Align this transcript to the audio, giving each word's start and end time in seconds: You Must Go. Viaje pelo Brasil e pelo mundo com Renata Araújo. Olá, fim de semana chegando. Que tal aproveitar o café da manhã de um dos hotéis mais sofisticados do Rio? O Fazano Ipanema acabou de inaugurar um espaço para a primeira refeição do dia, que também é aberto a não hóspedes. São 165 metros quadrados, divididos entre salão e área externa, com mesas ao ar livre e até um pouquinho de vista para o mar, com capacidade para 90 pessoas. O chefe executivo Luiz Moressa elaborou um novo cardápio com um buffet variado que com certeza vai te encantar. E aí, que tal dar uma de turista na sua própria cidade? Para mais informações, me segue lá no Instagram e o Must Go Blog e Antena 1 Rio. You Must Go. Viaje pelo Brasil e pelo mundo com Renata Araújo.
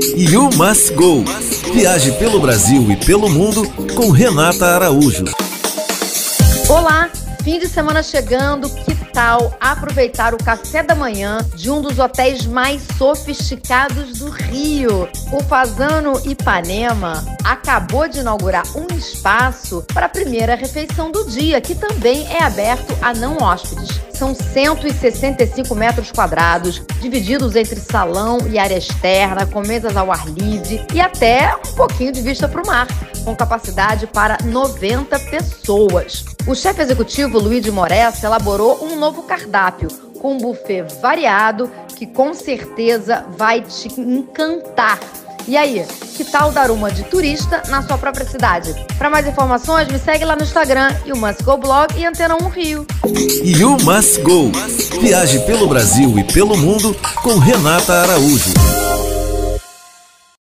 You 0.00 0.48
Must 0.56 0.94
Go. 0.94 1.22
Viaje 1.74 2.12
pelo 2.12 2.40
Brasil 2.40 2.90
e 2.90 2.96
pelo 2.96 3.28
mundo 3.28 3.62
com 3.94 4.10
Renata 4.10 4.64
Araújo. 4.64 5.24
Olá, 6.70 7.10
fim 7.44 7.58
de 7.58 7.68
semana 7.68 8.02
chegando. 8.02 8.70
Que 8.70 8.94
tal 9.12 9.54
aproveitar 9.60 10.32
o 10.32 10.38
café 10.38 10.82
da 10.82 10.94
manhã 10.94 11.38
de 11.54 11.70
um 11.70 11.82
dos 11.82 11.98
hotéis 11.98 12.46
mais 12.46 12.80
sofisticados 12.96 14.18
do 14.18 14.30
Rio? 14.30 15.06
O 15.32 15.42
Fazano 15.44 16.18
Ipanema 16.24 17.22
acabou 17.44 18.08
de 18.08 18.20
inaugurar 18.20 18.64
um 18.74 18.86
espaço 18.96 19.84
para 19.92 20.06
a 20.06 20.08
primeira 20.08 20.54
refeição 20.54 21.10
do 21.10 21.26
dia, 21.26 21.60
que 21.60 21.74
também 21.74 22.26
é 22.26 22.42
aberto 22.42 22.96
a 23.02 23.12
não 23.12 23.36
hóspedes. 23.36 23.99
São 24.20 24.34
165 24.34 25.74
metros 25.74 26.12
quadrados, 26.12 26.82
divididos 27.00 27.56
entre 27.56 27.80
salão 27.80 28.36
e 28.50 28.58
área 28.58 28.76
externa, 28.76 29.46
com 29.46 29.62
mesas 29.62 29.96
ao 29.96 30.12
ar 30.12 30.28
livre 30.28 30.84
e 30.92 31.00
até 31.00 31.56
um 31.56 31.74
pouquinho 31.74 32.12
de 32.12 32.20
vista 32.20 32.46
para 32.46 32.62
o 32.62 32.66
mar, 32.66 32.86
com 33.24 33.34
capacidade 33.34 34.06
para 34.06 34.36
90 34.44 35.18
pessoas. 35.20 36.26
O 36.46 36.54
chefe 36.54 36.82
executivo 36.82 37.38
Luiz 37.38 37.66
Moressa 37.68 38.26
elaborou 38.26 38.84
um 38.84 38.94
novo 38.94 39.22
cardápio 39.22 39.88
com 40.20 40.34
um 40.34 40.38
buffet 40.38 40.82
variado 41.00 41.70
que 41.96 42.06
com 42.06 42.34
certeza 42.34 43.24
vai 43.38 43.62
te 43.62 43.88
encantar. 43.98 45.00
E 45.48 45.56
aí, 45.56 45.82
que 46.22 46.30
tal 46.30 46.52
dar 46.52 46.70
uma 46.70 46.90
de 46.90 47.02
turista 47.04 47.62
na 47.68 47.80
sua 47.80 47.96
própria 47.96 48.26
cidade? 48.26 48.74
Para 48.98 49.08
mais 49.08 49.26
informações, 49.26 49.88
me 49.88 49.98
segue 49.98 50.22
lá 50.22 50.36
no 50.36 50.42
Instagram 50.42 50.94
e 51.06 51.12
o 51.12 51.16
Must 51.16 51.42
Go 51.42 51.56
Blog 51.56 51.98
e 51.98 52.04
Antena 52.04 52.36
1 52.36 52.48
Rio. 52.48 52.86
You 53.42 53.78
Must 53.82 54.20
Go. 54.20 54.52
Viaje 55.00 55.38
pelo 55.46 55.66
Brasil 55.66 56.18
e 56.18 56.24
pelo 56.24 56.58
mundo 56.58 56.94
com 57.22 57.38
Renata 57.38 57.94
Araújo. 58.02 58.79